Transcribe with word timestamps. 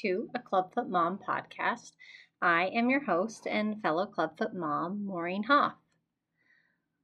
to 0.00 0.30
a 0.34 0.38
Clubfoot 0.38 0.88
Mom 0.88 1.18
podcast. 1.18 1.92
I 2.40 2.70
am 2.74 2.88
your 2.88 3.04
host 3.04 3.46
and 3.46 3.80
fellow 3.82 4.06
Clubfoot 4.06 4.54
mom, 4.54 5.04
Maureen 5.04 5.44
Hoff. 5.44 5.74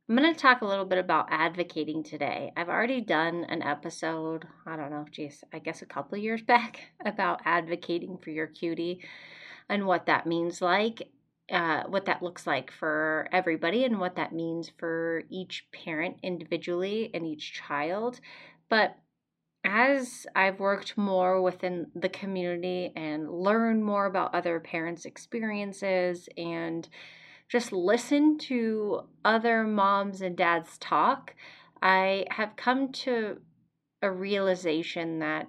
I'm 0.08 0.16
going 0.16 0.32
to 0.34 0.40
talk 0.40 0.62
a 0.62 0.66
little 0.66 0.86
bit 0.86 0.96
about 0.96 1.28
advocating 1.30 2.02
today. 2.02 2.50
I've 2.56 2.70
already 2.70 3.02
done 3.02 3.44
an 3.44 3.62
episode, 3.62 4.46
I 4.66 4.76
don't 4.76 4.90
know, 4.90 5.04
geez, 5.10 5.44
I 5.52 5.58
guess 5.58 5.82
a 5.82 5.86
couple 5.86 6.16
years 6.16 6.40
back, 6.46 6.80
about 7.04 7.42
advocating 7.44 8.16
for 8.16 8.30
your 8.30 8.46
cutie 8.46 9.04
and 9.68 9.86
what 9.86 10.06
that 10.06 10.26
means 10.26 10.62
like, 10.62 11.10
uh, 11.52 11.82
what 11.88 12.06
that 12.06 12.22
looks 12.22 12.46
like 12.46 12.70
for 12.70 13.28
everybody, 13.32 13.84
and 13.84 14.00
what 14.00 14.16
that 14.16 14.32
means 14.32 14.72
for 14.78 15.24
each 15.28 15.66
parent 15.72 16.16
individually 16.22 17.10
and 17.12 17.26
each 17.26 17.52
child. 17.52 18.18
But 18.70 18.96
as 19.64 20.26
I've 20.34 20.60
worked 20.60 20.96
more 20.96 21.42
within 21.42 21.88
the 21.94 22.08
community 22.08 22.92
and 22.94 23.30
learned 23.30 23.84
more 23.84 24.06
about 24.06 24.34
other 24.34 24.60
parents' 24.60 25.04
experiences 25.04 26.28
and 26.36 26.88
just 27.48 27.72
listen 27.72 28.38
to 28.38 29.02
other 29.24 29.64
moms 29.64 30.20
and 30.20 30.36
dads 30.36 30.78
talk, 30.78 31.34
I 31.82 32.26
have 32.30 32.56
come 32.56 32.92
to 32.92 33.38
a 34.02 34.10
realization 34.10 35.18
that 35.20 35.48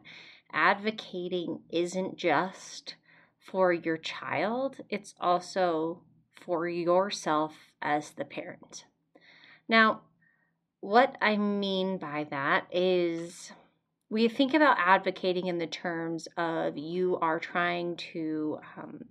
advocating 0.52 1.60
isn't 1.70 2.18
just 2.18 2.96
for 3.40 3.74
your 3.74 3.98
child, 3.98 4.78
it's 4.90 5.14
also 5.20 6.02
for 6.46 6.68
yourself 6.68 7.54
as 7.82 8.12
the 8.12 8.26
parent. 8.26 8.86
Now, 9.68 10.02
what 10.80 11.18
I 11.22 11.38
mean 11.38 11.98
by 11.98 12.26
that 12.30 12.68
is 12.72 13.52
we 14.10 14.28
think 14.28 14.54
about 14.54 14.78
advocating 14.80 15.48
in 15.48 15.58
the 15.60 15.68
terms 15.68 16.28
of 16.38 16.78
you 16.78 17.18
are 17.22 17.40
trying 17.40 17.96
to 17.96 18.60
um, 18.78 19.04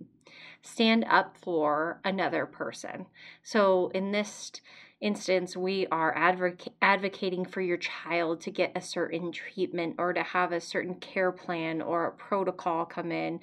stand 0.61 1.05
up 1.09 1.37
for 1.37 2.01
another 2.03 2.45
person. 2.45 3.05
So 3.41 3.91
in 3.93 4.11
this 4.11 4.51
instance, 4.99 5.55
we 5.55 5.87
are 5.87 6.13
advoc- 6.15 6.73
advocating 6.81 7.45
for 7.45 7.61
your 7.61 7.77
child 7.77 8.41
to 8.41 8.51
get 8.51 8.73
a 8.75 8.81
certain 8.81 9.31
treatment 9.31 9.95
or 9.97 10.11
to 10.11 10.21
have 10.21 10.51
a 10.51 10.59
certain 10.59 10.95
care 10.95 11.31
plan 11.31 11.81
or 11.81 12.05
a 12.05 12.11
protocol 12.11 12.85
come 12.85 13.11
in 13.11 13.39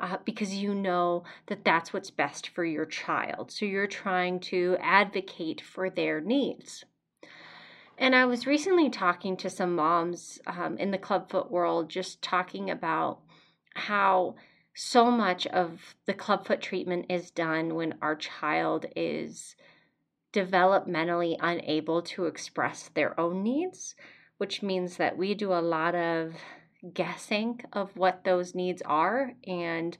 uh, 0.00 0.16
because 0.24 0.54
you 0.54 0.74
know 0.74 1.22
that 1.46 1.64
that's 1.64 1.92
what's 1.92 2.10
best 2.10 2.48
for 2.48 2.64
your 2.64 2.86
child. 2.86 3.52
So 3.52 3.64
you're 3.64 3.86
trying 3.86 4.40
to 4.40 4.76
advocate 4.80 5.60
for 5.60 5.88
their 5.88 6.20
needs. 6.20 6.84
And 7.98 8.14
I 8.14 8.26
was 8.26 8.46
recently 8.46 8.90
talking 8.90 9.36
to 9.38 9.50
some 9.50 9.74
moms 9.74 10.38
um, 10.46 10.76
in 10.78 10.90
the 10.90 10.98
clubfoot 10.98 11.50
world, 11.50 11.88
just 11.88 12.20
talking 12.20 12.70
about 12.70 13.20
how 13.74 14.36
so 14.74 15.10
much 15.10 15.46
of 15.46 15.94
the 16.04 16.12
clubfoot 16.12 16.60
treatment 16.60 17.06
is 17.08 17.30
done 17.30 17.74
when 17.74 17.94
our 18.02 18.14
child 18.14 18.84
is 18.94 19.56
developmentally 20.32 21.36
unable 21.40 22.02
to 22.02 22.26
express 22.26 22.90
their 22.92 23.18
own 23.18 23.42
needs, 23.42 23.94
which 24.36 24.62
means 24.62 24.98
that 24.98 25.16
we 25.16 25.34
do 25.34 25.52
a 25.52 25.62
lot 25.62 25.94
of 25.94 26.34
guessing 26.92 27.60
of 27.72 27.96
what 27.96 28.24
those 28.24 28.54
needs 28.54 28.82
are 28.82 29.32
and 29.46 29.96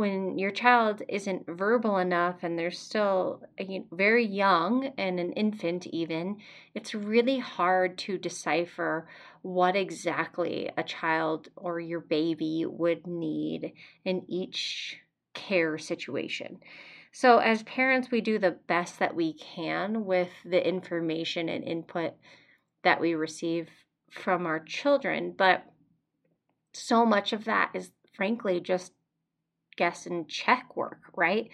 when 0.00 0.38
your 0.38 0.50
child 0.50 1.02
isn't 1.10 1.46
verbal 1.46 1.98
enough 1.98 2.36
and 2.42 2.58
they're 2.58 2.70
still 2.70 3.42
very 3.92 4.24
young 4.24 4.94
and 4.96 5.20
an 5.20 5.30
infant, 5.32 5.86
even, 5.88 6.38
it's 6.74 6.94
really 6.94 7.38
hard 7.38 7.98
to 7.98 8.16
decipher 8.16 9.06
what 9.42 9.76
exactly 9.76 10.70
a 10.78 10.82
child 10.82 11.48
or 11.54 11.78
your 11.78 12.00
baby 12.00 12.64
would 12.66 13.06
need 13.06 13.74
in 14.06 14.24
each 14.26 14.96
care 15.34 15.76
situation. 15.76 16.58
So, 17.12 17.36
as 17.36 17.62
parents, 17.64 18.10
we 18.10 18.22
do 18.22 18.38
the 18.38 18.56
best 18.68 19.00
that 19.00 19.14
we 19.14 19.34
can 19.34 20.06
with 20.06 20.30
the 20.46 20.66
information 20.66 21.50
and 21.50 21.62
input 21.62 22.14
that 22.84 23.02
we 23.02 23.14
receive 23.14 23.68
from 24.10 24.46
our 24.46 24.60
children, 24.60 25.34
but 25.36 25.62
so 26.72 27.04
much 27.04 27.34
of 27.34 27.44
that 27.44 27.72
is 27.74 27.90
frankly 28.14 28.60
just 28.60 28.92
guess 29.80 30.04
and 30.04 30.28
check 30.28 30.76
work, 30.76 31.00
right? 31.16 31.48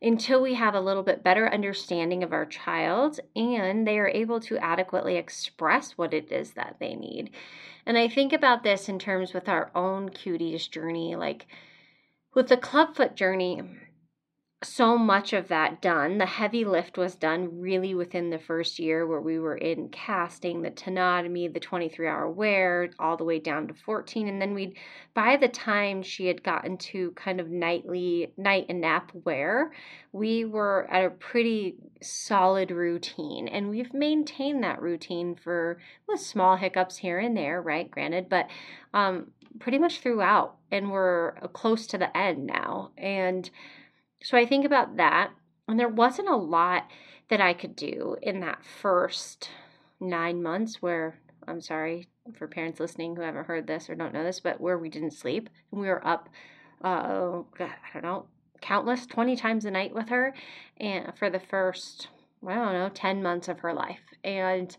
Until 0.00 0.40
we 0.40 0.54
have 0.54 0.74
a 0.74 0.80
little 0.80 1.02
bit 1.02 1.22
better 1.22 1.46
understanding 1.46 2.22
of 2.22 2.32
our 2.32 2.46
child 2.46 3.20
and 3.36 3.86
they 3.86 3.98
are 3.98 4.08
able 4.08 4.40
to 4.40 4.56
adequately 4.56 5.16
express 5.16 5.92
what 5.98 6.14
it 6.14 6.32
is 6.32 6.52
that 6.52 6.76
they 6.80 6.94
need. 6.94 7.32
And 7.84 7.98
I 7.98 8.08
think 8.08 8.32
about 8.32 8.62
this 8.62 8.88
in 8.88 8.98
terms 8.98 9.34
with 9.34 9.46
our 9.46 9.70
own 9.74 10.08
cuties 10.08 10.70
journey, 10.70 11.16
like 11.16 11.46
with 12.32 12.48
the 12.48 12.56
clubfoot 12.56 13.14
journey, 13.14 13.62
so 14.62 14.98
much 14.98 15.32
of 15.32 15.48
that 15.48 15.80
done. 15.80 16.18
The 16.18 16.26
heavy 16.26 16.66
lift 16.66 16.98
was 16.98 17.14
done 17.14 17.60
really 17.60 17.94
within 17.94 18.28
the 18.28 18.38
first 18.38 18.78
year 18.78 19.06
where 19.06 19.20
we 19.20 19.38
were 19.38 19.56
in 19.56 19.88
casting, 19.88 20.60
the 20.60 20.70
tenotomy, 20.70 21.50
the 21.52 21.60
23 21.60 22.06
hour 22.06 22.28
wear, 22.28 22.90
all 22.98 23.16
the 23.16 23.24
way 23.24 23.38
down 23.38 23.68
to 23.68 23.74
14. 23.74 24.28
And 24.28 24.40
then 24.40 24.52
we'd, 24.52 24.76
by 25.14 25.38
the 25.38 25.48
time 25.48 26.02
she 26.02 26.26
had 26.26 26.42
gotten 26.42 26.76
to 26.76 27.12
kind 27.12 27.40
of 27.40 27.48
nightly, 27.48 28.34
night 28.36 28.66
and 28.68 28.82
nap 28.82 29.12
wear, 29.24 29.72
we 30.12 30.44
were 30.44 30.86
at 30.90 31.06
a 31.06 31.10
pretty 31.10 31.76
solid 32.02 32.70
routine. 32.70 33.48
And 33.48 33.70
we've 33.70 33.94
maintained 33.94 34.62
that 34.62 34.82
routine 34.82 35.36
for 35.36 35.78
with 36.06 36.20
small 36.20 36.56
hiccups 36.56 36.98
here 36.98 37.18
and 37.18 37.34
there, 37.34 37.62
right? 37.62 37.90
Granted, 37.90 38.28
but 38.28 38.46
um, 38.92 39.30
pretty 39.58 39.78
much 39.78 40.00
throughout. 40.00 40.56
And 40.70 40.90
we're 40.90 41.32
close 41.54 41.86
to 41.88 41.98
the 41.98 42.14
end 42.14 42.46
now. 42.46 42.90
And 42.98 43.48
so 44.22 44.36
I 44.36 44.46
think 44.46 44.64
about 44.64 44.96
that, 44.96 45.30
and 45.68 45.78
there 45.78 45.88
wasn't 45.88 46.28
a 46.28 46.36
lot 46.36 46.88
that 47.28 47.40
I 47.40 47.54
could 47.54 47.76
do 47.76 48.16
in 48.22 48.40
that 48.40 48.64
first 48.64 49.50
nine 50.00 50.42
months 50.42 50.82
where 50.82 51.18
I'm 51.46 51.60
sorry 51.60 52.08
for 52.34 52.46
parents 52.46 52.80
listening 52.80 53.16
who 53.16 53.22
haven't 53.22 53.46
heard 53.46 53.66
this 53.66 53.88
or 53.88 53.94
don't 53.94 54.12
know 54.12 54.24
this, 54.24 54.40
but 54.40 54.60
where 54.60 54.78
we 54.78 54.88
didn't 54.88 55.12
sleep 55.12 55.48
and 55.72 55.80
we 55.80 55.88
were 55.88 56.06
up, 56.06 56.28
uh, 56.84 57.42
I 57.58 57.70
don't 57.92 58.02
know, 58.02 58.26
countless 58.60 59.06
20 59.06 59.36
times 59.36 59.64
a 59.64 59.70
night 59.70 59.94
with 59.94 60.08
her 60.10 60.34
and 60.78 61.12
for 61.16 61.30
the 61.30 61.40
first, 61.40 62.08
I 62.46 62.54
don't 62.54 62.72
know, 62.72 62.90
10 62.92 63.22
months 63.22 63.48
of 63.48 63.60
her 63.60 63.72
life. 63.72 64.00
And 64.22 64.76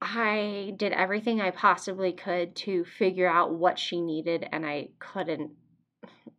I 0.00 0.74
did 0.76 0.92
everything 0.92 1.40
I 1.40 1.52
possibly 1.52 2.12
could 2.12 2.56
to 2.56 2.84
figure 2.84 3.28
out 3.28 3.54
what 3.54 3.78
she 3.78 4.00
needed, 4.00 4.48
and 4.50 4.66
I 4.66 4.88
couldn't 4.98 5.52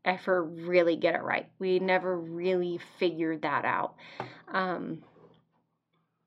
ever 0.06 0.44
really 0.44 0.96
get 0.96 1.16
it 1.16 1.24
right. 1.24 1.50
We 1.60 1.80
never 1.80 2.18
really 2.18 2.80
figured 3.00 3.42
that 3.44 3.66
out. 3.66 3.96
Um, 4.52 5.04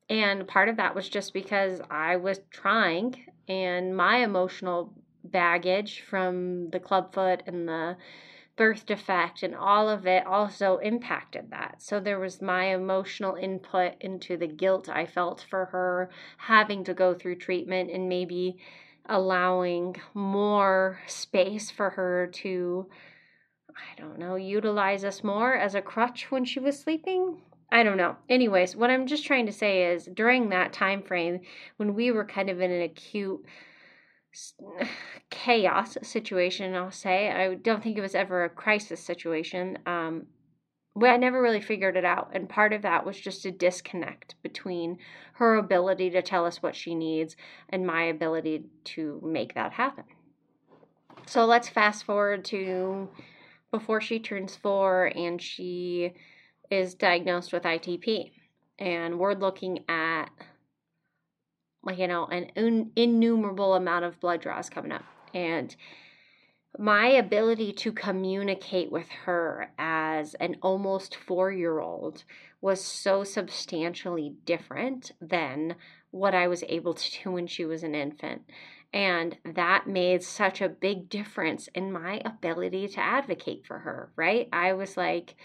and 0.09 0.47
part 0.47 0.69
of 0.69 0.77
that 0.77 0.95
was 0.95 1.09
just 1.09 1.33
because 1.33 1.81
I 1.91 2.15
was 2.15 2.39
trying, 2.49 3.25
and 3.47 3.95
my 3.95 4.17
emotional 4.17 4.93
baggage 5.23 6.01
from 6.01 6.69
the 6.69 6.79
clubfoot 6.79 7.43
and 7.45 7.67
the 7.67 7.97
birth 8.55 8.85
defect 8.87 9.43
and 9.43 9.55
all 9.55 9.87
of 9.87 10.07
it 10.07 10.25
also 10.25 10.77
impacted 10.77 11.51
that. 11.51 11.75
So 11.79 11.99
there 11.99 12.19
was 12.19 12.41
my 12.41 12.73
emotional 12.73 13.35
input 13.35 13.93
into 14.01 14.35
the 14.35 14.47
guilt 14.47 14.89
I 14.89 15.05
felt 15.05 15.45
for 15.47 15.65
her 15.65 16.09
having 16.37 16.83
to 16.85 16.93
go 16.93 17.13
through 17.13 17.35
treatment 17.35 17.91
and 17.91 18.09
maybe 18.09 18.57
allowing 19.05 19.95
more 20.13 20.99
space 21.05 21.69
for 21.69 21.91
her 21.91 22.27
to 22.33 22.89
I 23.77 23.99
don't 23.99 24.19
know, 24.19 24.35
utilize 24.35 25.05
us 25.05 25.23
more 25.23 25.55
as 25.55 25.75
a 25.75 25.81
crutch 25.81 26.31
when 26.31 26.45
she 26.45 26.59
was 26.59 26.79
sleeping. 26.79 27.41
I 27.71 27.83
don't 27.83 27.97
know. 27.97 28.15
Anyways, 28.29 28.75
what 28.75 28.89
I'm 28.89 29.07
just 29.07 29.25
trying 29.25 29.45
to 29.45 29.51
say 29.51 29.91
is 29.91 30.09
during 30.13 30.49
that 30.49 30.73
time 30.73 31.03
frame 31.03 31.41
when 31.77 31.93
we 31.93 32.11
were 32.11 32.25
kind 32.25 32.49
of 32.49 32.61
in 32.61 32.71
an 32.71 32.81
acute 32.81 33.45
chaos 35.29 35.97
situation, 36.01 36.75
I'll 36.75 36.91
say, 36.91 37.29
I 37.29 37.55
don't 37.55 37.83
think 37.83 37.97
it 37.97 38.01
was 38.01 38.15
ever 38.15 38.43
a 38.43 38.49
crisis 38.49 39.03
situation. 39.03 39.77
Um, 39.85 40.27
I 41.05 41.17
never 41.17 41.41
really 41.41 41.61
figured 41.61 41.97
it 41.97 42.05
out. 42.05 42.31
And 42.33 42.49
part 42.49 42.73
of 42.73 42.81
that 42.81 43.05
was 43.05 43.19
just 43.19 43.45
a 43.45 43.51
disconnect 43.51 44.35
between 44.41 44.97
her 45.33 45.55
ability 45.55 46.09
to 46.11 46.21
tell 46.21 46.45
us 46.45 46.63
what 46.63 46.75
she 46.75 46.95
needs 46.95 47.35
and 47.69 47.85
my 47.85 48.03
ability 48.03 48.65
to 48.85 49.21
make 49.23 49.53
that 49.53 49.73
happen. 49.73 50.05
So 51.27 51.45
let's 51.45 51.69
fast 51.69 52.05
forward 52.05 52.45
to 52.45 53.09
before 53.77 54.01
she 54.01 54.19
turns 54.19 54.55
four 54.55 55.11
and 55.15 55.39
she 55.41 56.13
is 56.71 56.95
diagnosed 56.95 57.53
with 57.53 57.63
ITP. 57.63 58.31
And 58.79 59.19
we're 59.19 59.33
looking 59.33 59.85
at, 59.87 60.29
like, 61.83 61.99
you 61.99 62.07
know, 62.07 62.25
an 62.25 62.91
innumerable 62.95 63.75
amount 63.75 64.05
of 64.05 64.19
blood 64.19 64.41
draws 64.41 64.69
coming 64.69 64.91
up. 64.91 65.03
And 65.33 65.75
my 66.77 67.07
ability 67.07 67.73
to 67.73 67.91
communicate 67.91 68.91
with 68.91 69.09
her 69.09 69.71
as 69.77 70.33
an 70.35 70.57
almost 70.61 71.15
four 71.15 71.51
year 71.51 71.79
old 71.79 72.23
was 72.61 72.83
so 72.83 73.23
substantially 73.23 74.35
different 74.45 75.11
than 75.21 75.75
what 76.11 76.33
I 76.33 76.47
was 76.47 76.63
able 76.67 76.93
to 76.93 77.23
do 77.23 77.31
when 77.31 77.47
she 77.47 77.65
was 77.65 77.83
an 77.83 77.95
infant. 77.95 78.43
And 78.93 79.37
that 79.43 79.87
made 79.87 80.23
such 80.23 80.61
a 80.61 80.69
big 80.69 81.09
difference 81.09 81.67
in 81.75 81.91
my 81.91 82.21
ability 82.23 82.87
to 82.89 82.99
advocate 82.99 83.65
for 83.65 83.79
her, 83.79 84.11
right? 84.15 84.47
I 84.53 84.73
was 84.73 84.95
like, 84.95 85.35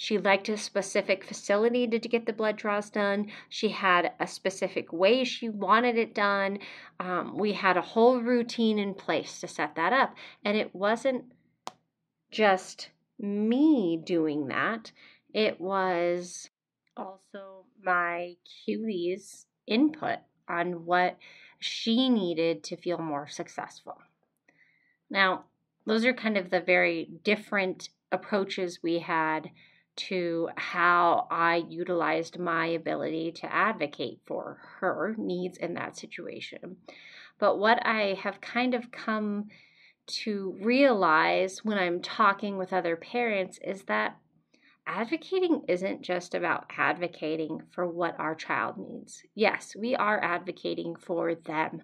she 0.00 0.16
liked 0.16 0.48
a 0.48 0.56
specific 0.56 1.24
facility 1.24 1.88
to 1.88 1.98
get 1.98 2.24
the 2.24 2.32
blood 2.32 2.56
draws 2.56 2.88
done. 2.88 3.32
She 3.48 3.70
had 3.70 4.12
a 4.20 4.28
specific 4.28 4.92
way 4.92 5.24
she 5.24 5.48
wanted 5.48 5.98
it 5.98 6.14
done. 6.14 6.60
Um, 7.00 7.36
we 7.36 7.54
had 7.54 7.76
a 7.76 7.82
whole 7.82 8.20
routine 8.20 8.78
in 8.78 8.94
place 8.94 9.40
to 9.40 9.48
set 9.48 9.74
that 9.74 9.92
up. 9.92 10.14
And 10.44 10.56
it 10.56 10.72
wasn't 10.72 11.24
just 12.30 12.90
me 13.18 14.00
doing 14.02 14.46
that, 14.46 14.92
it 15.34 15.60
was 15.60 16.48
also 16.96 17.64
my 17.82 18.36
cutie's 18.44 19.46
input 19.66 20.18
on 20.48 20.84
what 20.84 21.18
she 21.58 22.08
needed 22.08 22.62
to 22.62 22.76
feel 22.76 22.98
more 22.98 23.26
successful. 23.26 23.98
Now, 25.10 25.46
those 25.86 26.04
are 26.04 26.12
kind 26.12 26.36
of 26.36 26.50
the 26.50 26.60
very 26.60 27.10
different 27.24 27.88
approaches 28.12 28.78
we 28.80 29.00
had 29.00 29.50
to 29.98 30.48
how 30.56 31.26
I 31.30 31.64
utilized 31.68 32.38
my 32.38 32.66
ability 32.66 33.32
to 33.32 33.52
advocate 33.52 34.20
for 34.26 34.58
her 34.80 35.14
needs 35.18 35.58
in 35.58 35.74
that 35.74 35.96
situation. 35.96 36.76
But 37.38 37.58
what 37.58 37.84
I 37.84 38.18
have 38.22 38.40
kind 38.40 38.74
of 38.74 38.90
come 38.90 39.48
to 40.06 40.56
realize 40.60 41.64
when 41.64 41.78
I'm 41.78 42.00
talking 42.00 42.56
with 42.56 42.72
other 42.72 42.96
parents 42.96 43.58
is 43.62 43.82
that 43.84 44.16
advocating 44.86 45.62
isn't 45.68 46.02
just 46.02 46.34
about 46.34 46.64
advocating 46.76 47.62
for 47.70 47.86
what 47.86 48.18
our 48.18 48.34
child 48.34 48.76
needs. 48.78 49.22
Yes, 49.34 49.76
we 49.76 49.94
are 49.94 50.22
advocating 50.22 50.96
for 50.96 51.34
them 51.34 51.82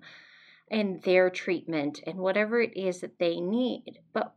and 0.71 1.03
their 1.03 1.29
treatment 1.31 2.01
and 2.07 2.19
whatever 2.19 2.61
it 2.61 2.77
is 2.77 3.01
that 3.01 3.19
they 3.19 3.41
need, 3.41 3.99
but 4.13 4.35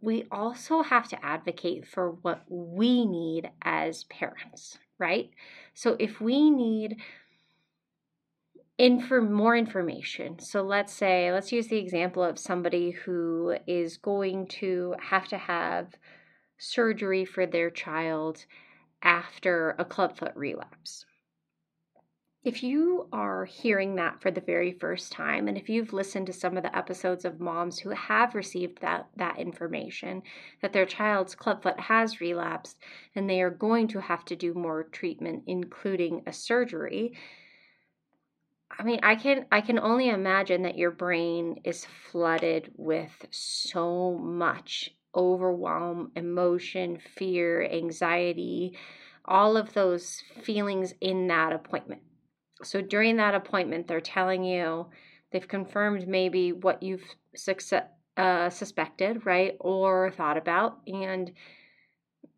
we 0.00 0.26
also 0.30 0.82
have 0.82 1.08
to 1.08 1.24
advocate 1.24 1.86
for 1.86 2.12
what 2.22 2.44
we 2.48 3.04
need 3.04 3.50
as 3.62 4.04
parents, 4.04 4.78
right? 4.98 5.30
So 5.74 5.96
if 5.98 6.20
we 6.20 6.50
need 6.50 6.96
in 8.78 9.00
for 9.00 9.20
more 9.20 9.56
information. 9.56 10.38
So 10.38 10.62
let's 10.62 10.92
say, 10.92 11.32
let's 11.32 11.50
use 11.50 11.66
the 11.66 11.78
example 11.78 12.22
of 12.22 12.38
somebody 12.38 12.92
who 12.92 13.56
is 13.66 13.96
going 13.96 14.46
to 14.60 14.94
have 15.02 15.26
to 15.28 15.36
have 15.36 15.88
surgery 16.58 17.24
for 17.24 17.44
their 17.44 17.70
child 17.70 18.46
after 19.02 19.74
a 19.78 19.84
clubfoot 19.84 20.32
relapse 20.36 21.04
if 22.44 22.62
you 22.62 23.08
are 23.12 23.44
hearing 23.44 23.96
that 23.96 24.22
for 24.22 24.30
the 24.30 24.40
very 24.40 24.72
first 24.72 25.10
time 25.10 25.48
and 25.48 25.56
if 25.56 25.68
you've 25.68 25.92
listened 25.92 26.26
to 26.26 26.32
some 26.32 26.56
of 26.56 26.62
the 26.62 26.76
episodes 26.76 27.24
of 27.24 27.40
moms 27.40 27.78
who 27.78 27.90
have 27.90 28.34
received 28.34 28.80
that 28.80 29.06
that 29.16 29.38
information 29.38 30.22
that 30.62 30.72
their 30.72 30.86
child's 30.86 31.34
clubfoot 31.34 31.78
has 31.80 32.20
relapsed 32.20 32.78
and 33.14 33.28
they 33.28 33.42
are 33.42 33.50
going 33.50 33.88
to 33.88 34.00
have 34.00 34.24
to 34.24 34.36
do 34.36 34.54
more 34.54 34.84
treatment 34.84 35.42
including 35.46 36.22
a 36.26 36.32
surgery 36.32 37.12
I 38.70 38.82
mean, 38.82 39.00
I 39.02 39.14
can 39.16 39.46
I 39.50 39.60
can 39.60 39.78
only 39.78 40.08
imagine 40.08 40.62
that 40.62 40.76
your 40.78 40.90
brain 40.90 41.60
is 41.64 41.86
flooded 41.86 42.70
with 42.76 43.26
so 43.30 44.12
much 44.18 44.94
overwhelm, 45.14 46.12
emotion, 46.14 46.98
fear, 46.98 47.64
anxiety, 47.64 48.76
all 49.24 49.56
of 49.56 49.72
those 49.72 50.22
feelings 50.42 50.94
in 51.00 51.26
that 51.28 51.52
appointment. 51.52 52.02
So 52.62 52.80
during 52.80 53.16
that 53.16 53.34
appointment, 53.34 53.86
they're 53.86 54.00
telling 54.00 54.44
you 54.44 54.86
they've 55.30 55.46
confirmed 55.46 56.08
maybe 56.08 56.52
what 56.52 56.82
you've 56.82 57.04
success, 57.34 57.84
uh, 58.16 58.50
suspected, 58.50 59.24
right, 59.24 59.56
or 59.60 60.10
thought 60.10 60.36
about, 60.36 60.78
and 60.86 61.32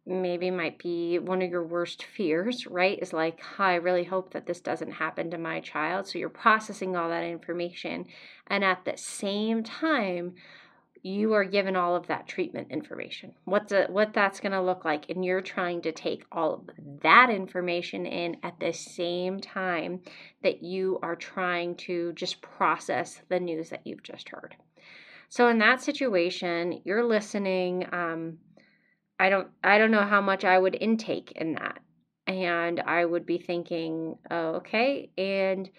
maybe 0.07 0.51
might 0.51 0.79
be 0.79 1.19
one 1.19 1.41
of 1.41 1.51
your 1.51 1.65
worst 1.65 2.03
fears, 2.03 2.67
right? 2.67 2.99
Is 3.01 3.13
like, 3.13 3.41
I 3.59 3.77
really 3.77 4.05
hope 4.05 4.33
that 4.33 4.47
this 4.47 4.61
doesn't 4.61 4.93
happen 4.93 5.31
to 5.31 5.39
my 5.39 5.61
child. 5.61 6.07
So 6.07 6.19
you're 6.19 6.29
processing 6.29 6.97
all 6.97 7.09
that 7.09 7.25
information, 7.25 8.07
and 8.47 8.65
at 8.65 8.85
the 8.85 8.97
same 8.97 9.63
time, 9.63 10.35
you 11.03 11.33
are 11.33 11.45
given 11.45 11.77
all 11.77 11.97
of 11.97 12.07
that 12.09 12.27
treatment 12.29 12.71
information. 12.71 13.33
What's 13.45 13.73
a, 13.73 13.87
what 13.87 14.13
that's 14.13 14.41
going 14.41 14.53
to 14.53 14.61
look 14.61 14.85
like 14.85 15.09
and 15.09 15.25
you're 15.25 15.41
trying 15.41 15.83
to 15.83 15.93
take 15.93 16.25
all 16.31 16.55
of 16.55 16.71
that 17.03 17.31
information 17.31 18.05
in 18.07 18.37
at 18.43 18.61
the 18.61 18.73
same 18.73 19.41
time 19.41 20.01
that 20.43 20.63
you 20.63 20.99
are 21.03 21.17
trying 21.17 21.77
to 21.77 22.13
just 22.13 22.43
process 22.43 23.23
the 23.29 23.41
news 23.41 23.71
that 23.71 23.87
you've 23.87 24.03
just 24.03 24.29
heard. 24.29 24.57
So 25.31 25.49
in 25.49 25.59
that 25.59 25.83
situation 25.83 26.83
you're 26.85 27.05
listening 27.05 27.87
um, 27.93 28.39
i 29.19 29.29
don't 29.29 29.49
i 29.63 29.79
don't 29.79 29.91
know 29.91 30.07
how 30.07 30.21
much 30.21 30.45
i 30.45 30.59
would 30.59 30.77
intake 30.79 31.33
in 31.37 31.55
that. 31.55 31.79
And 32.27 32.81
i 32.81 33.05
would 33.05 33.25
be 33.25 33.39
thinking 33.39 34.17
oh, 34.31 34.57
okay. 34.57 35.11
And 35.17 35.71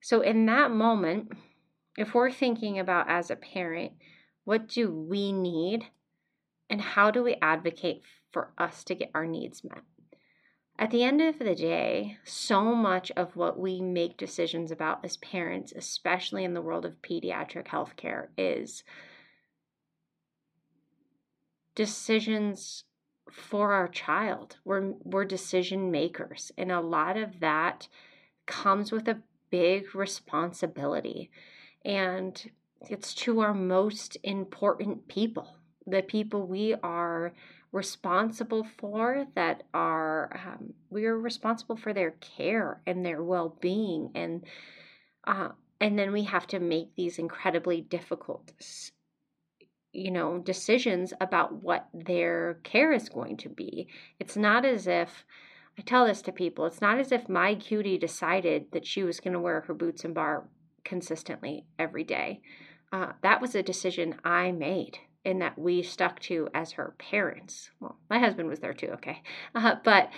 so 0.00 0.22
in 0.22 0.46
that 0.46 0.70
moment 0.70 1.32
if 1.98 2.14
we're 2.14 2.32
thinking 2.32 2.78
about 2.78 3.10
as 3.10 3.30
a 3.30 3.36
parent 3.36 3.92
what 4.50 4.66
do 4.66 4.90
we 4.90 5.30
need? 5.30 5.86
And 6.68 6.80
how 6.80 7.12
do 7.12 7.22
we 7.22 7.36
advocate 7.40 8.02
for 8.32 8.50
us 8.58 8.82
to 8.82 8.96
get 8.96 9.12
our 9.14 9.24
needs 9.24 9.62
met? 9.62 9.84
At 10.76 10.90
the 10.90 11.04
end 11.04 11.20
of 11.20 11.38
the 11.38 11.54
day, 11.54 12.16
so 12.24 12.74
much 12.74 13.12
of 13.12 13.36
what 13.36 13.60
we 13.60 13.80
make 13.80 14.16
decisions 14.16 14.72
about 14.72 15.04
as 15.04 15.18
parents, 15.18 15.72
especially 15.76 16.42
in 16.42 16.54
the 16.54 16.60
world 16.60 16.84
of 16.84 17.00
pediatric 17.00 17.68
healthcare, 17.68 18.26
is 18.36 18.82
decisions 21.76 22.82
for 23.30 23.72
our 23.72 23.86
child. 23.86 24.56
We're, 24.64 24.94
we're 25.04 25.26
decision 25.26 25.92
makers. 25.92 26.50
And 26.58 26.72
a 26.72 26.80
lot 26.80 27.16
of 27.16 27.38
that 27.38 27.86
comes 28.46 28.90
with 28.90 29.06
a 29.06 29.22
big 29.48 29.94
responsibility. 29.94 31.30
And 31.84 32.50
it's 32.88 33.14
to 33.14 33.40
our 33.40 33.54
most 33.54 34.16
important 34.22 35.08
people, 35.08 35.56
the 35.86 36.02
people 36.02 36.46
we 36.46 36.74
are 36.82 37.34
responsible 37.72 38.66
for, 38.78 39.26
that 39.34 39.62
are, 39.74 40.30
um, 40.44 40.72
we 40.88 41.06
are 41.06 41.18
responsible 41.18 41.76
for 41.76 41.92
their 41.92 42.12
care 42.12 42.80
and 42.86 43.04
their 43.04 43.22
well 43.22 43.56
being. 43.60 44.10
And, 44.14 44.44
uh, 45.26 45.50
and 45.80 45.98
then 45.98 46.12
we 46.12 46.24
have 46.24 46.46
to 46.48 46.58
make 46.58 46.94
these 46.96 47.18
incredibly 47.18 47.80
difficult 47.80 48.52
you 49.92 50.10
know 50.10 50.38
decisions 50.38 51.12
about 51.20 51.62
what 51.62 51.88
their 51.92 52.60
care 52.62 52.92
is 52.92 53.08
going 53.08 53.36
to 53.36 53.48
be 53.48 53.88
it's 54.20 54.36
not 54.36 54.64
as 54.64 54.86
if 54.86 55.24
i 55.78 55.82
tell 55.82 56.06
this 56.06 56.22
to 56.22 56.30
people 56.30 56.64
it's 56.64 56.80
not 56.80 56.98
as 56.98 57.10
if 57.10 57.28
my 57.28 57.54
cutie 57.54 57.98
decided 57.98 58.66
that 58.72 58.86
she 58.86 59.02
was 59.02 59.18
going 59.18 59.32
to 59.32 59.40
wear 59.40 59.62
her 59.62 59.74
boots 59.74 60.04
and 60.04 60.14
bar 60.14 60.48
consistently 60.84 61.64
every 61.78 62.04
day 62.04 62.40
uh, 62.92 63.12
that 63.22 63.40
was 63.40 63.54
a 63.54 63.62
decision 63.62 64.16
I 64.24 64.52
made 64.52 64.98
and 65.24 65.42
that 65.42 65.58
we 65.58 65.82
stuck 65.82 66.18
to 66.20 66.48
as 66.54 66.72
her 66.72 66.94
parents. 66.98 67.70
Well, 67.78 67.96
my 68.08 68.18
husband 68.18 68.48
was 68.48 68.60
there 68.60 68.72
too, 68.72 68.88
okay. 68.88 69.22
Uh, 69.54 69.76
but 69.84 70.10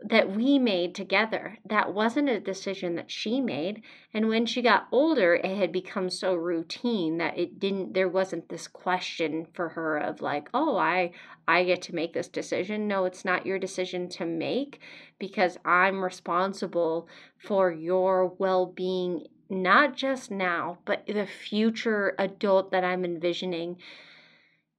that 0.00 0.30
we 0.30 0.58
made 0.60 0.94
together. 0.94 1.58
That 1.64 1.92
wasn't 1.92 2.28
a 2.28 2.38
decision 2.38 2.94
that 2.94 3.10
she 3.10 3.40
made. 3.40 3.82
And 4.14 4.28
when 4.28 4.46
she 4.46 4.62
got 4.62 4.86
older, 4.92 5.34
it 5.34 5.56
had 5.56 5.72
become 5.72 6.08
so 6.08 6.34
routine 6.34 7.18
that 7.18 7.36
it 7.36 7.58
didn't 7.58 7.94
there 7.94 8.08
wasn't 8.08 8.48
this 8.48 8.68
question 8.68 9.46
for 9.52 9.70
her 9.70 9.98
of 9.98 10.20
like, 10.20 10.48
"Oh, 10.54 10.76
I 10.76 11.10
I 11.48 11.64
get 11.64 11.82
to 11.82 11.94
make 11.96 12.12
this 12.12 12.28
decision." 12.28 12.86
No, 12.86 13.06
it's 13.06 13.24
not 13.24 13.44
your 13.44 13.58
decision 13.58 14.08
to 14.10 14.24
make 14.24 14.80
because 15.18 15.58
I'm 15.64 16.04
responsible 16.04 17.08
for 17.36 17.72
your 17.72 18.26
well-being 18.38 19.26
not 19.50 19.96
just 19.96 20.30
now, 20.30 20.78
but 20.84 21.06
the 21.06 21.26
future 21.26 22.14
adult 22.18 22.70
that 22.70 22.84
I'm 22.84 23.04
envisioning 23.04 23.76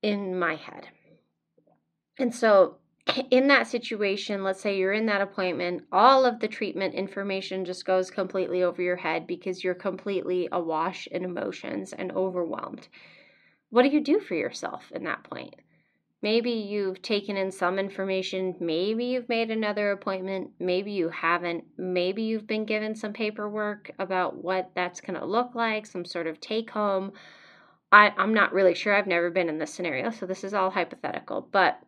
in 0.02 0.38
my 0.38 0.56
head. 0.56 0.88
And 2.18 2.34
so, 2.34 2.78
in 3.32 3.48
that 3.48 3.68
situation, 3.68 4.44
let's 4.44 4.62
say 4.62 4.78
you're 4.78 4.94
in 4.94 5.08
that 5.08 5.22
appointment, 5.22 5.84
all 5.92 6.26
of 6.26 6.40
the 6.40 6.48
treatment 6.48 6.94
information 6.94 7.66
just 7.66 7.86
goes 7.86 8.12
completely 8.12 8.64
over 8.64 8.82
your 8.82 8.98
head 8.98 9.26
because 9.28 9.64
you're 9.64 9.76
completely 9.76 10.48
awash 10.52 11.08
in 11.08 11.24
emotions 11.24 11.94
and 11.94 12.12
overwhelmed. 12.12 12.88
What 13.70 13.84
do 13.84 13.90
you 13.90 14.02
do 14.02 14.20
for 14.20 14.36
yourself 14.36 14.92
in 14.94 15.04
that 15.04 15.24
point? 15.24 15.56
Maybe 16.22 16.52
you've 16.52 17.02
taken 17.02 17.38
in 17.38 17.52
some 17.52 17.80
information. 17.80 18.56
Maybe 18.60 19.06
you've 19.06 19.30
made 19.30 19.52
another 19.52 19.92
appointment. 19.92 20.52
Maybe 20.60 20.92
you 20.92 21.10
haven't. 21.10 21.64
Maybe 21.78 22.24
you've 22.24 22.48
been 22.48 22.66
given 22.66 22.94
some 22.94 23.14
paperwork 23.14 23.92
about 24.00 24.44
what 24.44 24.72
that's 24.76 25.00
going 25.00 25.18
to 25.18 25.26
look 25.26 25.56
like, 25.56 25.86
some 25.86 26.04
sort 26.04 26.28
of 26.28 26.42
take 26.42 26.72
home. 26.72 27.14
I, 27.92 28.14
I'm 28.18 28.34
not 28.34 28.54
really 28.54 28.76
sure. 28.76 28.94
I've 28.94 29.08
never 29.08 29.30
been 29.30 29.50
in 29.50 29.60
this 29.60 29.74
scenario, 29.74 30.12
so 30.12 30.26
this 30.26 30.44
is 30.44 30.54
all 30.54 30.70
hypothetical. 30.70 31.48
But 31.52 31.80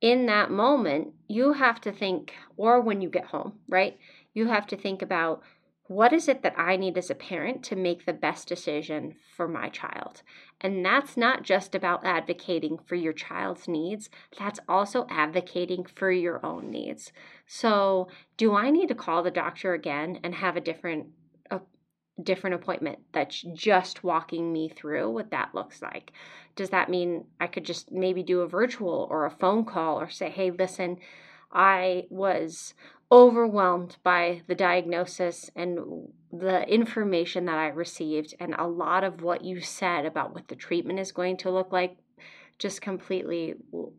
in 0.00 0.26
that 0.26 0.50
moment, 0.50 1.08
you 1.28 1.52
have 1.52 1.80
to 1.82 1.92
think, 1.92 2.34
or 2.56 2.80
when 2.80 3.00
you 3.00 3.10
get 3.10 3.26
home, 3.26 3.54
right? 3.68 3.98
You 4.34 4.46
have 4.46 4.66
to 4.68 4.76
think 4.76 5.02
about 5.02 5.42
what 5.88 6.12
is 6.12 6.28
it 6.28 6.42
that 6.42 6.58
I 6.58 6.76
need 6.76 6.98
as 6.98 7.10
a 7.10 7.14
parent 7.14 7.62
to 7.64 7.76
make 7.76 8.04
the 8.04 8.12
best 8.12 8.48
decision 8.48 9.16
for 9.36 9.46
my 9.46 9.68
child? 9.68 10.22
And 10.60 10.84
that's 10.84 11.16
not 11.16 11.42
just 11.42 11.74
about 11.74 12.04
advocating 12.04 12.78
for 12.86 12.96
your 12.96 13.12
child's 13.12 13.68
needs, 13.68 14.10
that's 14.38 14.60
also 14.68 15.06
advocating 15.08 15.84
for 15.84 16.10
your 16.10 16.44
own 16.44 16.70
needs. 16.70 17.12
So, 17.46 18.08
do 18.36 18.54
I 18.54 18.70
need 18.70 18.88
to 18.88 18.94
call 18.94 19.22
the 19.22 19.30
doctor 19.30 19.74
again 19.74 20.18
and 20.24 20.34
have 20.34 20.56
a 20.56 20.60
different 20.60 21.06
a 21.50 21.60
different 22.20 22.54
appointment 22.54 22.98
that's 23.12 23.42
just 23.54 24.02
walking 24.02 24.52
me 24.52 24.68
through 24.68 25.10
what 25.10 25.30
that 25.30 25.54
looks 25.54 25.82
like? 25.82 26.12
Does 26.56 26.70
that 26.70 26.90
mean 26.90 27.26
I 27.40 27.46
could 27.46 27.64
just 27.64 27.92
maybe 27.92 28.22
do 28.22 28.40
a 28.40 28.48
virtual 28.48 29.06
or 29.10 29.24
a 29.24 29.30
phone 29.30 29.64
call 29.64 30.00
or 30.00 30.08
say, 30.08 30.30
"Hey, 30.30 30.50
listen, 30.50 30.98
I 31.52 32.06
was 32.10 32.74
overwhelmed 33.10 33.96
by 34.02 34.42
the 34.46 34.54
diagnosis 34.54 35.50
and 35.54 36.08
the 36.32 36.68
information 36.68 37.44
that 37.46 37.58
I 37.58 37.68
received, 37.68 38.34
and 38.40 38.54
a 38.54 38.66
lot 38.66 39.04
of 39.04 39.22
what 39.22 39.44
you 39.44 39.60
said 39.60 40.04
about 40.04 40.34
what 40.34 40.48
the 40.48 40.56
treatment 40.56 40.98
is 40.98 41.12
going 41.12 41.36
to 41.38 41.50
look 41.50 41.72
like 41.72 41.96
just 42.58 42.80
completely 42.80 43.54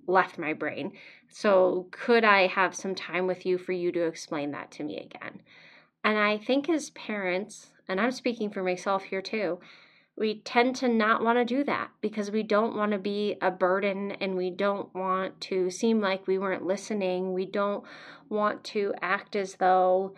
left 0.08 0.38
my 0.38 0.54
brain. 0.54 0.92
So, 1.30 1.88
could 1.92 2.24
I 2.24 2.48
have 2.48 2.76
some 2.76 2.96
time 2.96 3.28
with 3.28 3.46
you 3.46 3.58
for 3.58 3.72
you 3.72 3.92
to 3.92 4.06
explain 4.06 4.52
that 4.52 4.72
to 4.72 4.84
me 4.84 4.98
again? 4.98 5.42
And 6.04 6.18
I 6.18 6.38
think 6.38 6.70
as 6.70 6.90
parents, 6.92 7.72
and 7.88 8.02
I'm 8.02 8.12
speaking 8.12 8.50
for 8.50 8.64
myself 8.64 9.04
here 9.04 9.22
too, 9.22 9.60
we 10.18 10.40
tend 10.40 10.76
to 10.76 10.88
not 10.88 11.24
want 11.24 11.38
to 11.38 11.46
do 11.46 11.64
that 11.64 11.92
because 12.02 12.32
we 12.32 12.42
don't 12.42 12.76
want 12.76 12.92
to 12.92 12.98
be 12.98 13.38
a 13.40 13.52
burden 13.52 14.12
and 14.14 14.36
we 14.36 14.50
don't 14.50 14.94
want 14.96 15.40
to 15.40 15.70
seem 15.70 16.02
like 16.02 16.26
we 16.26 16.40
weren't 16.40 16.66
listening. 16.66 17.34
We 17.34 17.46
don't 17.46 17.84
want 18.28 18.64
to 18.66 18.94
act 19.00 19.36
as 19.36 19.56
though 19.56 20.16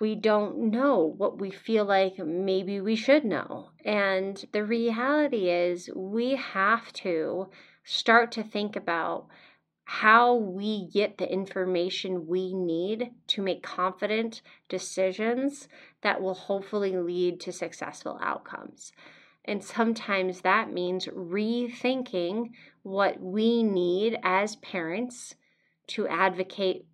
we 0.00 0.16
don't 0.16 0.58
know 0.58 1.14
what 1.16 1.38
we 1.38 1.50
feel 1.50 1.84
like 1.84 2.18
maybe 2.18 2.80
we 2.80 2.96
should 2.96 3.24
know. 3.24 3.70
And 3.84 4.44
the 4.52 4.64
reality 4.64 5.48
is, 5.48 5.90
we 5.94 6.34
have 6.34 6.92
to 6.94 7.50
start 7.84 8.32
to 8.32 8.42
think 8.42 8.74
about 8.74 9.26
how 9.84 10.34
we 10.34 10.86
get 10.86 11.18
the 11.18 11.30
information 11.30 12.26
we 12.26 12.54
need 12.54 13.10
to 13.26 13.42
make 13.42 13.62
confident 13.62 14.40
decisions 14.68 15.68
that 16.02 16.22
will 16.22 16.34
hopefully 16.34 16.96
lead 16.96 17.38
to 17.40 17.52
successful 17.52 18.18
outcomes. 18.22 18.92
And 19.50 19.64
sometimes 19.64 20.42
that 20.42 20.72
means 20.72 21.06
rethinking 21.06 22.52
what 22.84 23.20
we 23.20 23.64
need 23.64 24.16
as 24.22 24.54
parents 24.54 25.34
to 25.88 26.06
advocate 26.06 26.86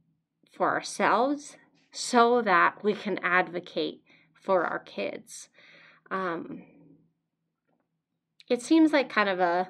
for 0.52 0.70
ourselves 0.70 1.58
so 1.92 2.40
that 2.40 2.82
we 2.82 2.94
can 2.94 3.18
advocate 3.18 4.00
for 4.32 4.64
our 4.64 4.78
kids. 4.78 5.50
Um, 6.10 6.62
it 8.48 8.62
seems 8.62 8.90
like 8.90 9.10
kind 9.10 9.28
of 9.28 9.38
a 9.38 9.68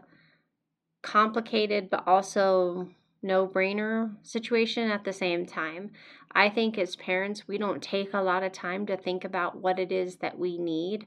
complicated 1.02 1.90
but 1.90 2.06
also 2.06 2.90
no 3.20 3.48
brainer 3.48 4.14
situation 4.22 4.92
at 4.92 5.02
the 5.02 5.12
same 5.12 5.44
time. 5.44 5.90
I 6.30 6.50
think 6.50 6.78
as 6.78 6.94
parents, 6.94 7.48
we 7.48 7.58
don't 7.58 7.82
take 7.82 8.14
a 8.14 8.22
lot 8.22 8.44
of 8.44 8.52
time 8.52 8.86
to 8.86 8.96
think 8.96 9.24
about 9.24 9.56
what 9.56 9.80
it 9.80 9.90
is 9.90 10.18
that 10.18 10.38
we 10.38 10.56
need 10.56 11.06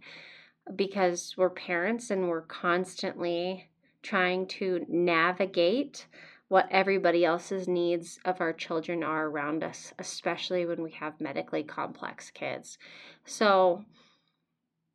because 0.75 1.35
we're 1.37 1.49
parents 1.49 2.11
and 2.11 2.27
we're 2.27 2.41
constantly 2.41 3.69
trying 4.01 4.47
to 4.47 4.85
navigate 4.87 6.05
what 6.47 6.67
everybody 6.71 7.23
else's 7.23 7.67
needs 7.67 8.19
of 8.25 8.41
our 8.41 8.51
children 8.51 9.03
are 9.03 9.27
around 9.27 9.63
us, 9.63 9.93
especially 9.99 10.65
when 10.65 10.81
we 10.81 10.91
have 10.91 11.21
medically 11.21 11.63
complex 11.63 12.31
kids. 12.31 12.77
So, 13.25 13.85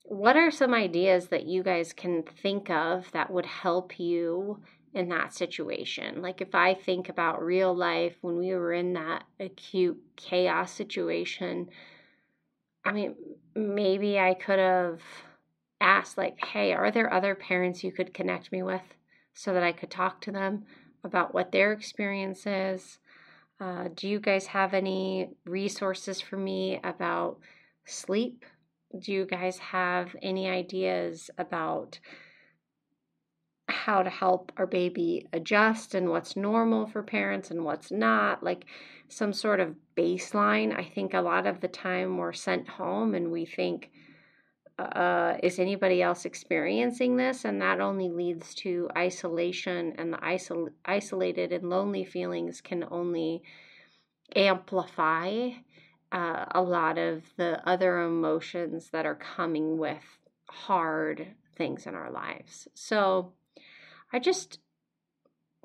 what 0.06 0.36
are 0.36 0.50
some 0.50 0.74
ideas 0.74 1.28
that 1.28 1.46
you 1.46 1.62
guys 1.62 1.92
can 1.92 2.24
think 2.24 2.68
of 2.70 3.10
that 3.12 3.30
would 3.30 3.46
help 3.46 3.98
you 3.98 4.60
in 4.92 5.08
that 5.08 5.32
situation? 5.32 6.20
Like, 6.20 6.40
if 6.40 6.54
I 6.54 6.74
think 6.74 7.08
about 7.08 7.42
real 7.42 7.74
life 7.74 8.16
when 8.20 8.36
we 8.36 8.50
were 8.50 8.72
in 8.72 8.92
that 8.94 9.24
acute 9.38 9.98
chaos 10.16 10.72
situation, 10.72 11.70
I 12.84 12.92
mean, 12.92 13.14
maybe 13.54 14.18
I 14.18 14.34
could 14.34 14.58
have 14.58 15.00
asked, 15.84 16.16
like, 16.16 16.42
hey, 16.44 16.72
are 16.72 16.90
there 16.90 17.12
other 17.12 17.34
parents 17.34 17.84
you 17.84 17.92
could 17.92 18.14
connect 18.14 18.50
me 18.50 18.62
with 18.62 18.82
so 19.34 19.52
that 19.52 19.62
I 19.62 19.72
could 19.72 19.90
talk 19.90 20.20
to 20.22 20.32
them 20.32 20.64
about 21.04 21.34
what 21.34 21.52
their 21.52 21.72
experience 21.72 22.46
is? 22.46 22.98
Uh, 23.60 23.88
do 23.94 24.08
you 24.08 24.18
guys 24.18 24.46
have 24.46 24.74
any 24.74 25.28
resources 25.44 26.20
for 26.20 26.36
me 26.36 26.80
about 26.82 27.38
sleep? 27.84 28.44
Do 28.98 29.12
you 29.12 29.26
guys 29.26 29.58
have 29.58 30.16
any 30.22 30.48
ideas 30.48 31.30
about 31.38 31.98
how 33.68 34.02
to 34.02 34.10
help 34.10 34.52
our 34.56 34.66
baby 34.66 35.26
adjust 35.32 35.94
and 35.94 36.08
what's 36.08 36.36
normal 36.36 36.86
for 36.86 37.02
parents 37.02 37.50
and 37.50 37.64
what's 37.64 37.90
not? 37.90 38.42
Like 38.42 38.64
some 39.08 39.32
sort 39.32 39.60
of 39.60 39.74
baseline. 39.96 40.76
I 40.76 40.84
think 40.84 41.12
a 41.12 41.20
lot 41.20 41.46
of 41.46 41.60
the 41.60 41.68
time 41.68 42.16
we're 42.16 42.32
sent 42.32 42.68
home 42.68 43.14
and 43.14 43.30
we 43.30 43.44
think, 43.44 43.90
uh, 44.78 45.36
is 45.42 45.58
anybody 45.58 46.02
else 46.02 46.24
experiencing 46.24 47.16
this? 47.16 47.44
And 47.44 47.60
that 47.62 47.80
only 47.80 48.08
leads 48.08 48.54
to 48.56 48.88
isolation, 48.96 49.94
and 49.98 50.12
the 50.12 50.18
isol- 50.18 50.72
isolated 50.84 51.52
and 51.52 51.70
lonely 51.70 52.04
feelings 52.04 52.60
can 52.60 52.84
only 52.90 53.42
amplify 54.34 55.50
uh, 56.12 56.44
a 56.50 56.62
lot 56.62 56.98
of 56.98 57.22
the 57.36 57.60
other 57.68 58.00
emotions 58.00 58.90
that 58.90 59.06
are 59.06 59.14
coming 59.14 59.78
with 59.78 60.18
hard 60.48 61.28
things 61.56 61.86
in 61.86 61.94
our 61.94 62.10
lives. 62.10 62.68
So 62.74 63.32
I 64.12 64.18
just 64.18 64.58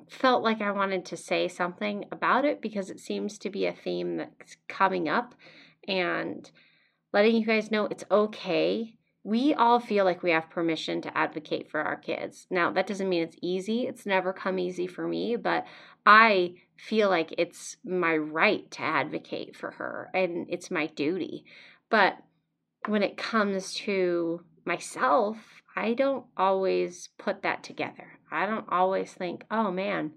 felt 0.09 0.43
like 0.43 0.61
I 0.61 0.71
wanted 0.71 1.05
to 1.05 1.17
say 1.17 1.47
something 1.47 2.05
about 2.11 2.45
it 2.45 2.61
because 2.61 2.89
it 2.89 2.99
seems 2.99 3.37
to 3.39 3.49
be 3.49 3.65
a 3.65 3.73
theme 3.73 4.17
that's 4.17 4.57
coming 4.67 5.09
up 5.09 5.35
and 5.87 6.49
letting 7.13 7.35
you 7.35 7.45
guys 7.45 7.71
know 7.71 7.85
it's 7.85 8.05
okay 8.09 8.95
we 9.23 9.53
all 9.53 9.79
feel 9.79 10.05
like 10.05 10.23
we 10.23 10.31
have 10.31 10.49
permission 10.49 11.01
to 11.01 11.17
advocate 11.17 11.69
for 11.69 11.81
our 11.81 11.97
kids. 11.97 12.47
Now, 12.49 12.71
that 12.71 12.87
doesn't 12.87 13.09
mean 13.09 13.23
it's 13.23 13.37
easy. 13.41 13.85
It's 13.85 14.05
never 14.05 14.31
come 14.31 14.57
easy 14.57 14.87
for 14.87 15.07
me, 15.07 15.35
but 15.35 15.65
I 16.05 16.53
feel 16.77 17.09
like 17.09 17.33
it's 17.37 17.77
my 17.83 18.15
right 18.15 18.69
to 18.71 18.81
advocate 18.81 19.55
for 19.55 19.71
her 19.71 20.09
and 20.13 20.47
it's 20.49 20.71
my 20.71 20.87
duty. 20.87 21.43
But 21.89 22.17
when 22.87 23.03
it 23.03 23.17
comes 23.17 23.73
to 23.75 24.41
myself, 24.65 25.37
I 25.75 25.93
don't 25.93 26.25
always 26.37 27.09
put 27.17 27.41
that 27.41 27.63
together. 27.63 28.19
I 28.31 28.45
don't 28.45 28.65
always 28.69 29.13
think, 29.13 29.43
oh 29.51 29.71
man, 29.71 30.11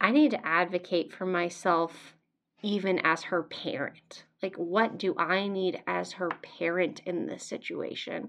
I 0.00 0.10
need 0.10 0.32
to 0.32 0.46
advocate 0.46 1.12
for 1.12 1.24
myself 1.24 2.16
even 2.62 2.98
as 3.00 3.24
her 3.24 3.42
parent. 3.42 4.24
Like, 4.42 4.56
what 4.56 4.98
do 4.98 5.14
I 5.18 5.48
need 5.48 5.82
as 5.86 6.12
her 6.12 6.30
parent 6.58 7.00
in 7.04 7.26
this 7.26 7.44
situation? 7.44 8.28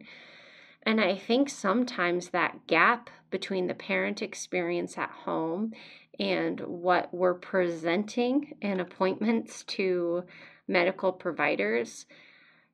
And 0.83 0.99
I 0.99 1.15
think 1.15 1.49
sometimes 1.49 2.29
that 2.29 2.67
gap 2.67 3.09
between 3.29 3.67
the 3.67 3.73
parent 3.73 4.21
experience 4.21 4.97
at 4.97 5.09
home 5.09 5.73
and 6.19 6.59
what 6.59 7.13
we're 7.13 7.33
presenting 7.33 8.53
in 8.61 8.79
appointments 8.79 9.63
to 9.67 10.23
medical 10.67 11.11
providers 11.11 12.05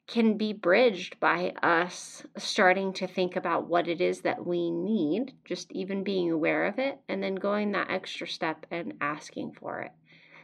can 0.07 0.37
be 0.37 0.53
bridged 0.53 1.19
by 1.19 1.53
us 1.61 2.23
starting 2.35 2.91
to 2.91 3.05
think 3.05 3.35
about 3.35 3.67
what 3.67 3.87
it 3.87 4.01
is 4.01 4.21
that 4.21 4.43
we 4.43 4.71
need, 4.71 5.31
just 5.45 5.71
even 5.71 6.03
being 6.03 6.31
aware 6.31 6.65
of 6.65 6.79
it, 6.79 6.99
and 7.07 7.21
then 7.21 7.35
going 7.35 7.71
that 7.71 7.91
extra 7.91 8.27
step 8.27 8.65
and 8.71 8.93
asking 9.01 9.51
for 9.51 9.81
it 9.81 9.91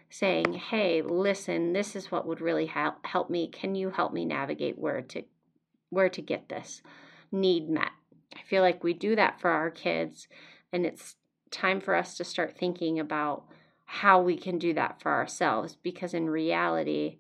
saying, 0.09 0.53
"Hey, 0.53 1.01
listen, 1.01 1.73
this 1.73 1.95
is 1.95 2.11
what 2.11 2.25
would 2.27 2.41
really 2.41 2.67
help 2.67 3.05
help 3.05 3.29
me. 3.29 3.47
Can 3.47 3.75
you 3.75 3.89
help 3.89 4.13
me 4.13 4.25
navigate 4.25 4.77
where 4.77 5.01
to 5.01 5.23
where 5.89 6.09
to 6.09 6.21
get 6.21 6.49
this 6.49 6.81
need 7.31 7.69
met?" 7.69 7.91
I 8.35 8.41
feel 8.43 8.61
like 8.61 8.83
we 8.83 8.93
do 8.93 9.15
that 9.15 9.39
for 9.39 9.49
our 9.49 9.71
kids 9.71 10.27
and 10.71 10.85
it's 10.85 11.15
time 11.51 11.79
for 11.79 11.95
us 11.95 12.17
to 12.17 12.23
start 12.23 12.57
thinking 12.57 12.99
about 12.99 13.45
how 13.85 14.21
we 14.21 14.35
can 14.35 14.57
do 14.57 14.73
that 14.73 15.01
for 15.01 15.11
ourselves 15.11 15.75
because 15.75 16.13
in 16.13 16.29
reality 16.29 17.19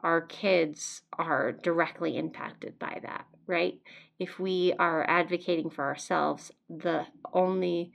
our 0.00 0.20
kids 0.20 1.02
are 1.18 1.52
directly 1.52 2.16
impacted 2.16 2.78
by 2.78 3.00
that, 3.02 3.26
right? 3.46 3.80
If 4.18 4.38
we 4.38 4.72
are 4.78 5.08
advocating 5.08 5.70
for 5.70 5.84
ourselves, 5.84 6.50
the 6.68 7.06
only 7.32 7.92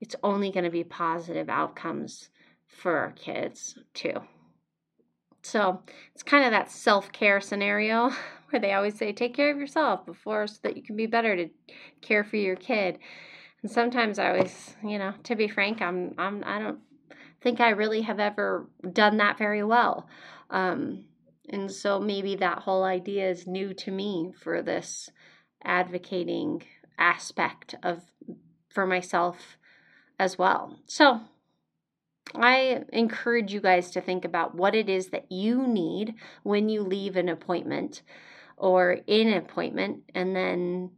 it's 0.00 0.16
only 0.22 0.50
going 0.50 0.64
to 0.64 0.70
be 0.70 0.82
positive 0.82 1.48
outcomes 1.48 2.30
for 2.72 2.98
our 2.98 3.12
kids 3.12 3.78
too. 3.94 4.22
So 5.42 5.82
it's 6.14 6.22
kind 6.22 6.44
of 6.44 6.52
that 6.52 6.70
self 6.70 7.12
care 7.12 7.40
scenario 7.40 8.10
where 8.50 8.60
they 8.60 8.72
always 8.72 8.96
say, 8.96 9.12
take 9.12 9.34
care 9.34 9.50
of 9.50 9.58
yourself 9.58 10.06
before 10.06 10.46
so 10.46 10.58
that 10.62 10.76
you 10.76 10.82
can 10.82 10.96
be 10.96 11.06
better 11.06 11.36
to 11.36 11.48
care 12.00 12.24
for 12.24 12.36
your 12.36 12.56
kid. 12.56 12.98
And 13.62 13.70
sometimes 13.70 14.18
I 14.18 14.28
always, 14.28 14.76
you 14.84 14.98
know, 14.98 15.14
to 15.24 15.36
be 15.36 15.48
frank, 15.48 15.80
I'm 15.80 16.14
I'm 16.18 16.42
I 16.44 16.58
don't 16.58 16.80
think 17.40 17.60
I 17.60 17.70
really 17.70 18.02
have 18.02 18.20
ever 18.20 18.68
done 18.92 19.18
that 19.18 19.38
very 19.38 19.64
well. 19.64 20.08
Um, 20.50 21.04
and 21.48 21.70
so 21.70 21.98
maybe 21.98 22.36
that 22.36 22.60
whole 22.60 22.84
idea 22.84 23.28
is 23.28 23.46
new 23.46 23.74
to 23.74 23.90
me 23.90 24.32
for 24.36 24.62
this 24.62 25.10
advocating 25.64 26.62
aspect 26.98 27.74
of 27.82 28.02
for 28.68 28.86
myself 28.86 29.58
as 30.18 30.38
well. 30.38 30.78
So 30.86 31.20
I 32.34 32.84
encourage 32.92 33.52
you 33.52 33.60
guys 33.60 33.90
to 33.92 34.00
think 34.00 34.24
about 34.24 34.54
what 34.54 34.74
it 34.74 34.88
is 34.88 35.08
that 35.08 35.30
you 35.30 35.66
need 35.66 36.14
when 36.42 36.68
you 36.68 36.82
leave 36.82 37.16
an 37.16 37.28
appointment 37.28 38.02
or 38.56 38.98
in 39.06 39.28
an 39.28 39.38
appointment 39.38 40.04
and 40.14 40.34
then 40.34 40.90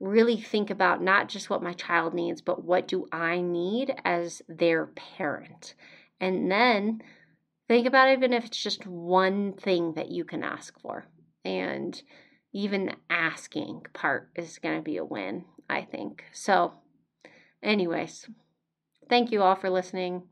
really 0.00 0.36
think 0.36 0.70
about 0.70 1.02
not 1.02 1.28
just 1.28 1.50
what 1.50 1.62
my 1.62 1.72
child 1.72 2.14
needs, 2.14 2.40
but 2.40 2.64
what 2.64 2.88
do 2.88 3.06
I 3.12 3.40
need 3.40 3.94
as 4.04 4.42
their 4.48 4.86
parent. 4.86 5.74
And 6.20 6.50
then 6.50 7.02
think 7.68 7.86
about 7.86 8.10
even 8.10 8.32
if 8.32 8.44
it's 8.44 8.62
just 8.62 8.86
one 8.86 9.54
thing 9.54 9.94
that 9.94 10.10
you 10.10 10.24
can 10.24 10.42
ask 10.42 10.78
for. 10.80 11.06
And 11.44 12.00
even 12.52 12.86
the 12.86 12.96
asking 13.10 13.82
part 13.92 14.30
is 14.36 14.58
going 14.58 14.76
to 14.76 14.82
be 14.82 14.96
a 14.96 15.04
win, 15.04 15.44
I 15.68 15.82
think. 15.82 16.24
So, 16.32 16.74
anyways, 17.62 18.28
thank 19.08 19.32
you 19.32 19.42
all 19.42 19.54
for 19.54 19.70
listening. 19.70 20.22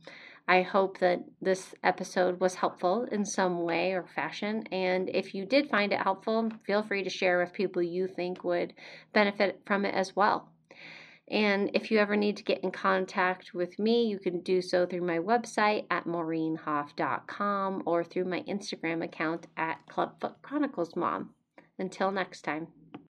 I 0.48 0.62
hope 0.62 0.98
that 0.98 1.20
this 1.40 1.74
episode 1.84 2.40
was 2.40 2.56
helpful 2.56 3.04
in 3.04 3.24
some 3.24 3.62
way 3.62 3.92
or 3.92 4.04
fashion. 4.14 4.64
And 4.72 5.08
if 5.08 5.34
you 5.34 5.46
did 5.46 5.70
find 5.70 5.92
it 5.92 6.00
helpful, 6.00 6.50
feel 6.66 6.82
free 6.82 7.04
to 7.04 7.10
share 7.10 7.38
with 7.38 7.52
people 7.52 7.82
you 7.82 8.08
think 8.08 8.42
would 8.42 8.74
benefit 9.12 9.62
from 9.66 9.84
it 9.84 9.94
as 9.94 10.16
well. 10.16 10.48
And 11.28 11.70
if 11.72 11.90
you 11.90 11.98
ever 11.98 12.16
need 12.16 12.36
to 12.38 12.42
get 12.42 12.62
in 12.62 12.72
contact 12.72 13.54
with 13.54 13.78
me, 13.78 14.06
you 14.06 14.18
can 14.18 14.40
do 14.40 14.60
so 14.60 14.84
through 14.84 15.06
my 15.06 15.18
website 15.18 15.86
at 15.90 16.04
maureenhoff.com 16.04 17.82
or 17.86 18.04
through 18.04 18.24
my 18.24 18.40
Instagram 18.42 19.02
account 19.04 19.46
at 19.56 19.78
Clubfoot 19.88 20.42
Chronicles 20.42 20.96
Mom. 20.96 21.30
Until 21.78 22.10
next 22.10 22.42
time. 22.42 22.68